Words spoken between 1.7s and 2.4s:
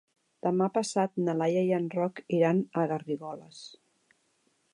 en Roc